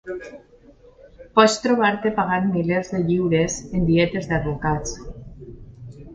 [1.39, 4.99] Pots trobar-te pagant milers de lliures en dietes d'advocats.